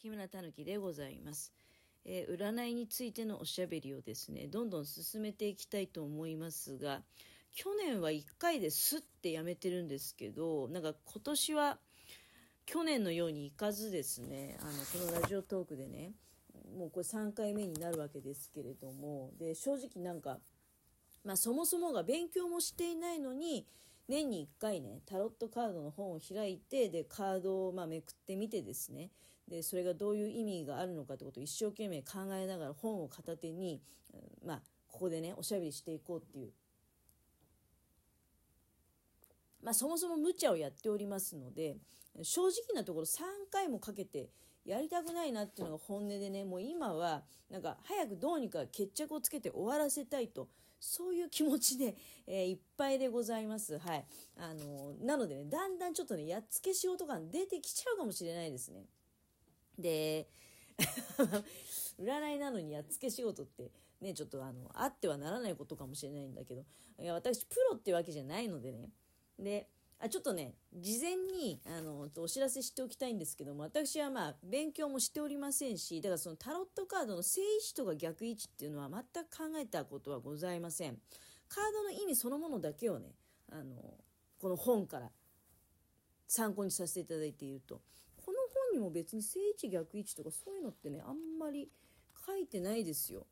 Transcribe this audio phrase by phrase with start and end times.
[0.00, 1.52] 木村たぬきでございます、
[2.06, 7.02] えー、占いについてのおしゃべりをですねどんどん進めていきたいと思いますが
[7.54, 11.78] 去年は1回ですってやめてるんですけどなんか今年は
[12.64, 14.70] 去年のようにいかずですねあの
[15.06, 16.12] このラジオトークでね
[16.78, 20.38] もうこれ3回目になるわけですけれどもで正直なんか、
[21.26, 23.66] まあ、そもそもが勉強もしていないのに
[24.08, 29.10] 年に1回ねタロットカードの本を開いてでカードをまめくってみてですね
[29.50, 33.82] でそれがどういう意味があるのかってことを一生懸命考えながら本を片手に、
[34.46, 36.50] まあ、ここでねおしゃべりしていこうっていう
[39.62, 41.76] まあ、そもそも無茶をやっておりますので
[42.22, 43.20] 正直なところ3
[43.52, 44.30] 回もかけて
[44.64, 50.48] やりたくないなっていうのが本音でねもう今はなんか早くどうにか決着をつけて終わらせたいと
[50.80, 51.94] そういう気持ちで、
[52.26, 53.78] えー、いっぱいでございます。
[53.78, 54.06] はい。
[54.38, 58.86] あのー、なのでね、だんだんちょっとね、やっつけ仕事感出てきちゃうかもしれないですね。
[59.80, 60.28] で、
[62.00, 66.64] 占いなのにやっつけ仕事ってね、ちょっとあの、あってはならないことかもしれないんだけど、
[66.98, 68.90] いや私、プロってわけじゃないのでね。
[69.38, 69.68] で、
[70.02, 80.96] あちょっとね、事前にあのお知らせしておきたいんですけども、私はまあ、勉強もしておりませんし、だからそのタロットカードの正位置とか逆位置っていうのは全く考えたことはございません。
[81.48, 83.12] カードの意味そのものだけをね、
[83.52, 83.76] あの、
[84.40, 85.10] この本から
[86.26, 87.82] 参考にさせていただいていると。
[88.72, 91.68] にも別に正位置逆位置とかそういうのってね、あんまり
[92.26, 93.26] 書いてないですよ。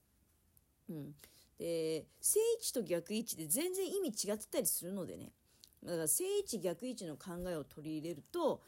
[0.88, 1.14] うん。
[1.58, 5.32] で、正位置と逆位置で全然意味違ってたりするのでね。
[5.84, 8.62] だから正位置逆位置の考えを取り入れると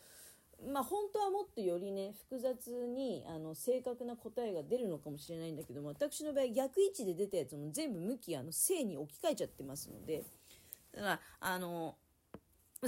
[0.72, 10.22] まあ本当はもっとよりね複雑にあの正確な答えが出るのかもしれないんだけども私の場合逆位置で出たやつも全部向きあの正に置き換えちゃってますので
[10.94, 11.96] だからあの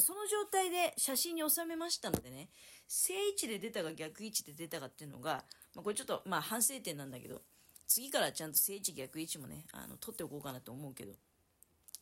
[0.00, 2.48] その状態で写真に収めましたのでね
[2.88, 7.42] 正位置で出たか逆位置で出たかっていうのが、まあ、これちょっとまあ反省点なんだけど
[7.86, 11.12] 次からちゃんと正位置逆位置もねあの取っておこうかなと思うけど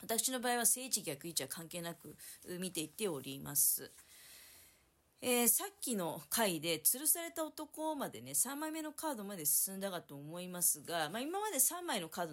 [0.02, 2.16] 私の場合は正位置逆位置は関係なく
[2.58, 3.90] 見ていっております。
[5.22, 12.32] えー、さっきの回で吊るされた男までね、3枚目のカードまで進んだかと思いますが、まあ、今まで3枚のカード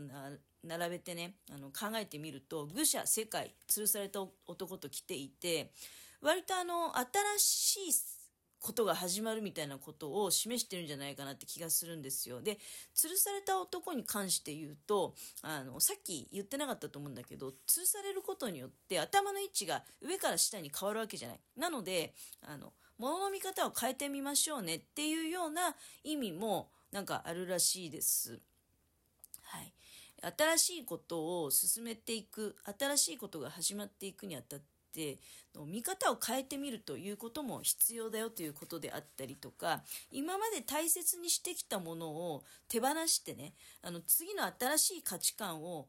[0.64, 5.74] 並べてね、あの考えてみると、愚者、世界、吊るされた男と来ていて、
[6.22, 7.04] 割とあの、新
[7.38, 8.17] しい
[8.60, 12.42] ことが始まるみたいなことを示してるんじゃないかなって気がするんですよ。
[12.42, 12.58] で、
[12.96, 21.40] 吊るされた男に関して言うと、あの、さっき言ってなかったと思うんだけど、吊るされることによって頭の位置が上から下に変わるわけじゃない。
[21.56, 28.40] なので、あの、物の見方を変えてみましょうねっていうような意味もなんかあるらしいです。
[29.44, 29.74] はい。
[30.36, 35.20] 新しいことを進めていく、新しいことが始まっていくにあたって、て
[35.66, 45.88] 見方を変えてみるということも必要だよということであったりとか今まで大切にしてきたものを手放してねあの次の新しい価値観を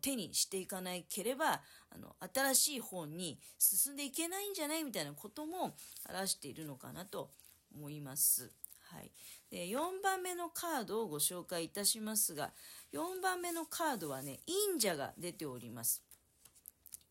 [0.00, 1.60] 手にしていかなければ
[1.90, 5.74] あの新しい方に進んでいけないんじゃないみたいなことも
[6.08, 7.30] 表しているのかなと
[7.74, 8.50] 思います。
[8.92, 9.10] はい、
[9.50, 12.50] で4番目のカードをご紹介いたしますが
[12.92, 16.02] 4番目のカードはね忍者が出ております。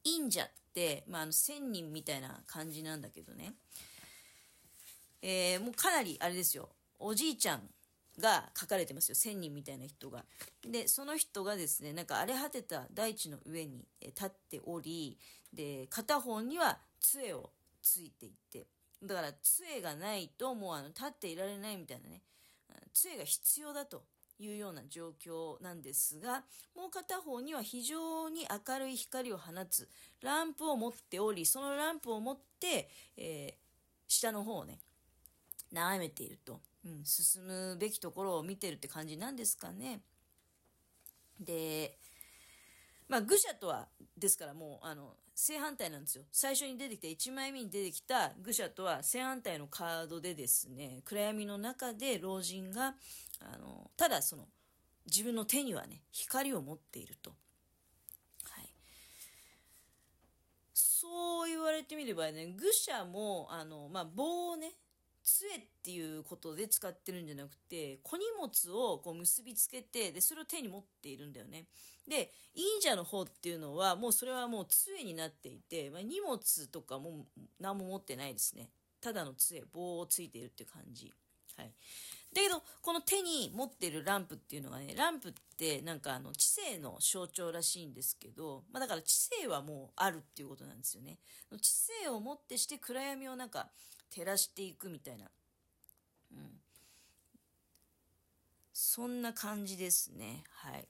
[0.04, 0.50] 忍者っ、
[1.08, 3.54] まあ、あの、千人みたいな感じなんだけどね。
[5.22, 6.70] えー、もうかなり、あれですよ。
[7.00, 7.62] おじいちゃん
[8.20, 9.16] が書かれてますよ。
[9.16, 10.26] 千人みたいな人が。
[10.64, 15.18] で、その人がですね、なんか荒れ果てた大地の上に立っており、
[15.54, 17.52] で、片方には杖を
[17.82, 18.68] ついていて、
[19.04, 22.22] だから杖がないともうあの立っていられないみたいなね、
[22.94, 24.04] 杖が必要だと
[24.44, 26.44] いうような状況なんですが、
[26.76, 29.88] もう片方には非常に明るい光を放つ
[30.22, 33.56] ランプを持っており、そのランプを持って、えー、
[34.08, 34.80] 下の方をね、
[35.72, 40.02] 眺めていると、うん、進むべきところを見てるって感じなんですかね。
[41.40, 41.98] で、
[43.08, 43.88] まあ、愚者とは、
[44.18, 46.24] ですからもう、あの、正反対なんですよ。
[46.32, 52.96] 最初に出てきた、1枚目に出てきた愚者とは正反対のカードでですね、暗闇の中で老人が、
[53.42, 54.48] あの、ただその、
[55.06, 57.32] 自分の手にはね、光を持っていると。
[58.44, 58.70] はい。
[60.74, 64.74] そう言われてみればね、愚者も、あの、まあ、棒をね、
[65.24, 71.68] 杖っていうことで使ってるんじゃなくて、小荷物をこう結びつけて、で、それを手に持っているんだよね。
[72.08, 77.28] で、忍者の方っていうのは、もうそれはもう杖になっていて、まあ、荷物とかも
[77.60, 78.70] 何も持ってないですね。
[79.00, 81.14] ただの杖、棒をついているっていう感じ。
[81.58, 81.72] はい。
[82.34, 91.18] だけど、この手に持ってるランプっていうのがね、ランプってなんかあの知性の象徴らしいんですけど、まあだから知性はもうあるっていうことなんですよね。
[91.62, 93.68] 知性をもってして暗闇をなんか
[94.10, 95.26] 照らしていくみたいな。
[96.32, 96.62] うん。
[98.74, 100.44] そんな感じですね。
[100.50, 100.88] はい。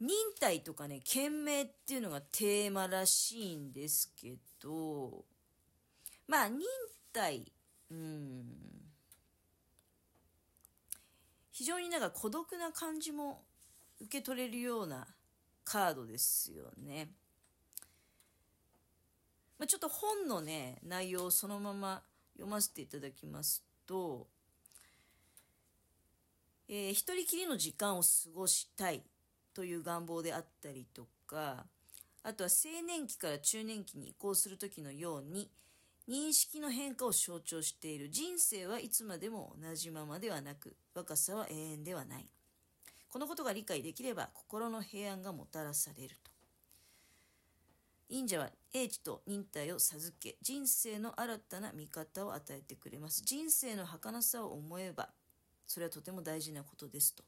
[0.00, 5.26] 忍耐とかね、懸命っていうのがテーマらしいんですけど、
[6.26, 6.60] まあ、忍
[7.12, 7.52] 耐、
[7.90, 8.44] うん、
[11.50, 13.42] 非常になんか孤独な感じも
[14.00, 15.06] 受け取れるような
[15.64, 17.10] カードですよね。
[19.58, 22.02] まあ、ちょっと本のね、内容をそのまま
[22.32, 24.26] 読ませていただきますと、
[26.66, 29.02] えー、一人きりの時間を過ごしたい
[29.52, 31.66] という願望であったりとか、
[32.22, 35.50] あとは青年期から中年期に移行する時のように、
[36.10, 38.10] 認識の変化を象徴している。
[38.10, 42.26] 人生はいつまでも同じままではなく若さは永遠ではない。
[43.08, 46.32] このことが理解できれば心の平安がもたらされると。
[48.08, 53.22] 忍者は英知と忍耐を授け人生の新たな見方を与えてくれます。
[53.22, 55.10] 人生の儚さを思えば
[55.64, 57.22] それはとても大事なことですと。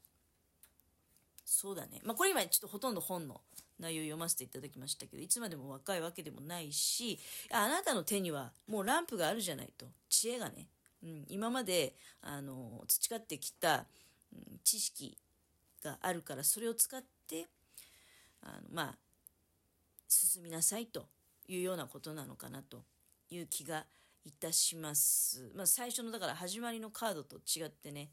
[1.45, 2.01] そうだね。
[2.03, 3.39] まあこれ今ちょっとほとんど本の
[3.79, 7.19] 内容を読ませていただきましたけどいつまでも若いわけでもないし
[7.51, 10.67] あなたの手にはもうランプがあるじゃないと知恵がね、
[11.03, 13.85] うん、今まであの培ってきた、
[14.33, 15.17] うん、知識
[15.83, 17.47] があるからそれを使って
[18.41, 18.95] あのまあ
[20.07, 21.07] 進みなさいと
[21.47, 22.83] いうようなことなのかなと
[23.31, 23.85] いう気が
[24.25, 25.51] いたします。
[25.55, 28.09] まあ、最初のだから始まりのカードと違ってね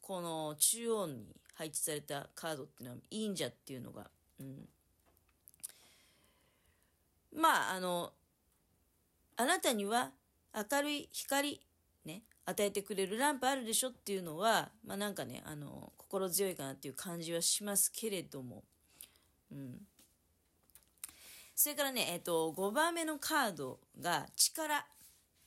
[0.00, 4.68] この中央に配置されたカードっていうのは忍者っていうのが、うん、
[7.34, 8.12] まああの
[9.36, 10.10] あなたには
[10.54, 11.60] 明るい光
[12.04, 18.64] ね与えてくれるランプあるでしょっていうのはまあなんかねあの心強いかなっていう感じはしますけれども、
[19.52, 19.78] うん、
[21.62, 24.82] それからね、えっ、と、5番目のカードが力っ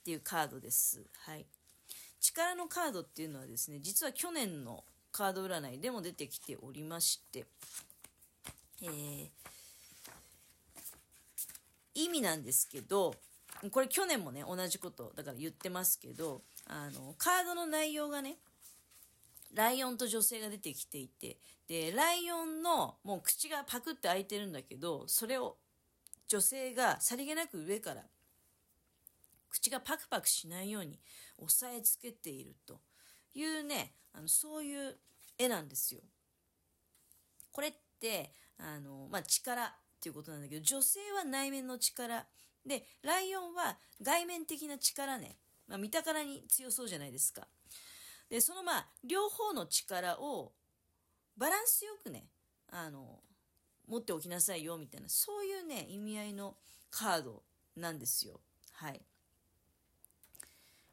[0.04, 1.02] ていうカードです。
[1.26, 1.44] はい。
[2.20, 7.46] 力のカードっていうのはですね、実は去年のカード占いでも出てきておりまして、
[8.80, 9.28] えー、
[12.04, 13.14] 意味なんですけど、
[13.70, 18.36] これ去年もね、同じことだから言ってますけど、あの、カードの内容がね、
[19.54, 25.56] ライオンと女性が出てきていて、で、ライオンのもう口がパクって開いてるんだけど、それを
[26.26, 28.02] 女性がさりげなく上から
[29.50, 30.98] 口がパクパクしないように
[31.38, 32.80] 押さえつけていると
[33.34, 34.96] いうねあのそういう
[35.38, 36.00] 絵なんですよ。
[37.52, 39.72] これってあの、まあ、力
[40.04, 42.26] っていうことなんだけど女性は内面の力。
[42.66, 45.36] でライオンは外面的な力ね、
[45.66, 47.46] まあ、見たからに強そうじゃないですか。
[48.28, 50.52] でそのまあ両方の力を
[51.38, 52.26] バランスよくね
[52.70, 53.20] あの
[53.88, 56.56] 持っておきなさいよみたいなそういうね意味合いの
[56.90, 57.42] カード
[57.76, 58.40] なんですよ。
[58.72, 59.00] はい。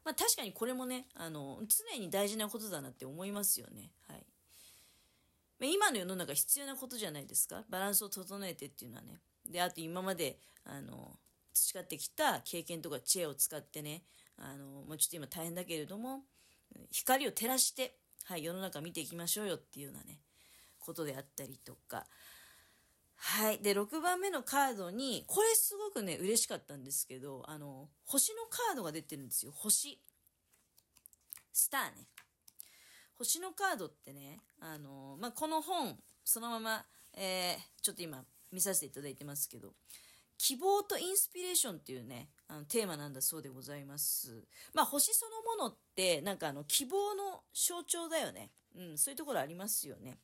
[0.04, 3.90] まあ確かにこれもねあの常に大事なことだなって思いますよね。
[5.66, 9.18] 今の世の中必要なことじゃないですかバランスを整えてっていうのはね
[9.48, 11.16] であと今まであの
[11.52, 14.02] 培ってきた経験とか知恵を使ってね
[14.38, 16.20] あのもうちょっと今大変だけれども
[16.90, 20.20] 光を照らして、はい、世の中見ていきましょうよっていうようなね
[20.78, 22.06] ことであったりとか
[23.24, 23.58] はい。
[23.58, 29.52] で、6番目のカードに、これすごくね、嬉しかったんですけど、あの、星のカードが出てるんですよ。
[29.52, 30.00] 星。
[31.52, 32.08] スターね。
[33.22, 36.84] 星のカードってね、あの、まあ、この本、そのまま、
[37.16, 39.74] えー、ちょっと今見させていただいてますけど、
[40.38, 44.42] 希望とインスピレーションっていうね、あのテーマなんだそうでございます。
[44.74, 48.50] まあ、星そのものって、なんかあの、希望の象徴だよね。
[48.76, 50.18] うん、そういうところありますよね。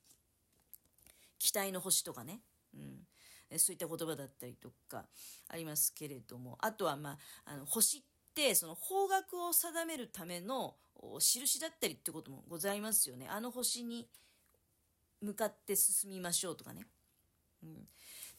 [1.38, 2.40] 期待の星とかね。
[2.74, 5.04] うん、そういった言葉だったりとか
[5.48, 7.12] ありますけれどもあとは、ま
[7.46, 8.00] あ、あの星っ
[8.34, 10.74] てその方角を定めるための
[11.20, 14.08] 印だったりってこともございますよねあの星に
[15.20, 16.86] 向かって進みましょうとかね。
[17.62, 17.88] うん、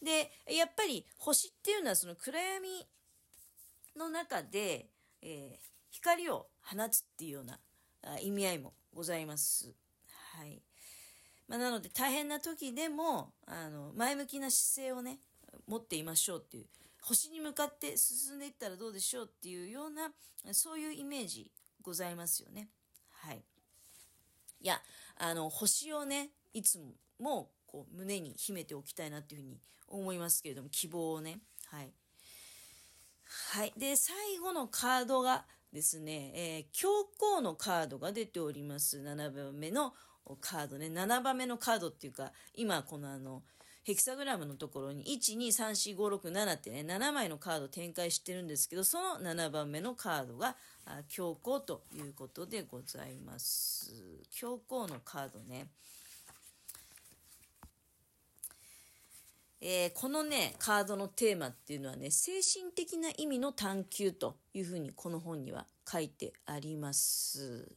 [0.02, 2.88] でやっぱり星っていうのはその暗闇
[3.98, 4.88] の中で、
[5.22, 7.60] えー、光を放つっていうような
[8.22, 9.74] 意味合いもございます。
[10.38, 10.62] はい。
[11.48, 15.20] まあ、なので大変な時でもあの前向きな姿勢をね
[15.68, 16.66] 持っていましょうっていう
[17.02, 20.12] 星に向かって進んでいったらどうでしょうっていうような
[20.54, 21.52] そういうイメージ
[21.82, 22.70] ございますよね。
[23.12, 23.44] はい。
[24.62, 24.82] いや
[25.18, 26.80] あの星をねいつ
[27.20, 29.58] もこう胸に秘めておきたいなっていうふうに
[29.88, 31.40] 思いますけれども希望をね。
[31.66, 31.92] はい。
[33.54, 33.74] はい。
[33.78, 39.00] で最後のカードがですね、えー、教皇のカードが出ております。
[39.00, 39.94] 7番目の
[40.42, 43.44] カードね、7番目のカードっていうか、今このあの、
[43.90, 50.56] ヘキサグラムのところに1234567ってね7枚のカード展開してるんですけどその7番目のカードが
[51.08, 53.92] 強行ということでございます
[54.30, 55.70] 強行のカードね
[59.60, 67.68] えー、このねカードのテーマっていうのはね精神的な意味の探求というふうにこの本には書いてあります。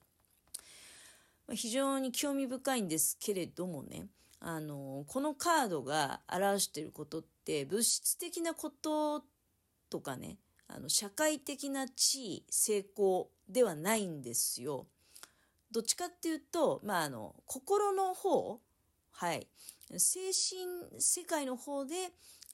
[1.50, 4.06] 非常に興味深いんですけれどもね
[4.44, 9.22] あのこのカードが表していることって物質的なこと
[9.88, 14.86] とかねあの社会的な地位成功ではないんですよ。
[15.70, 18.58] どっちかっていうと、まあ、あの心の方、
[19.12, 19.46] はい、
[19.96, 21.94] 精神世界の方で、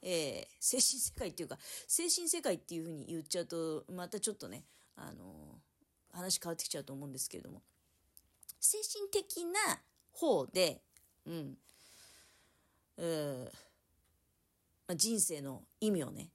[0.03, 4.65] えー、精神世界っていうか精神世界っていうふうに言っちゃうとまたちょっとね、
[4.95, 5.59] あの
[6.13, 7.63] 話変わってきちゃうと思うんですけれども。
[8.61, 9.81] 精神的な
[10.13, 10.83] 方で、
[11.27, 11.57] うん、
[12.99, 16.31] まあ、人生の意味をね、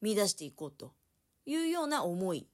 [0.00, 0.92] 見出していこうと
[1.46, 2.46] いうような思い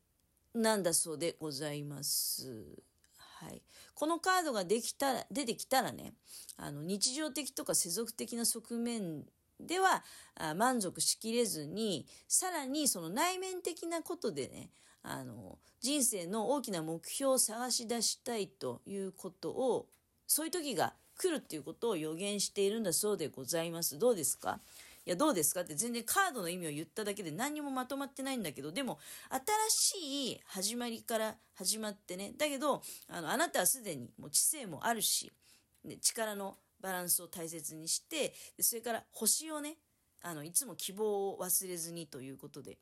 [0.55, 2.83] なんだそうでございます。
[3.19, 3.63] はい。
[3.95, 6.15] このカードができたら、出てきたらね、
[6.57, 9.25] あの、日常的とか世俗的な側面
[9.61, 14.71] ではあ満足しきれずに、さらにその内面的なことでね、
[15.03, 19.89] あの、人生の大きな目標を探し出したいということを、
[20.27, 23.99] そういう時が来るっていうことを予言しているんだそうでございます。
[23.99, 24.61] どうですか？
[25.06, 28.99] いや、どうですかって全然カードの意味を言っただけで何にもまとまってないんだけど、でも、
[29.70, 35.30] 新しい始まりから始まってね、だけど、あの、あなたはすでにもう知性もあるし、
[35.85, 39.76] ね、力のバランスを大切にして、それから星をね、
[40.23, 42.76] あの、いつも希望を忘れずにということで、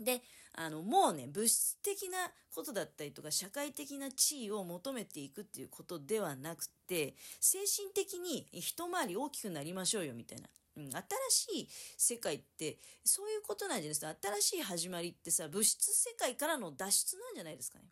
[0.00, 0.22] で
[0.54, 2.18] あのもうね物質的な
[2.54, 10.48] ことだったりとか社会的な地位を求めていくっていうことではなくて精神的に一回り大きくなりましょうよみたいな。
[10.76, 17.86] うん、新しい世界ってそういうことなんじゃないですか新しい始まりってさ物質世界からの脱出なんじゃないですかね。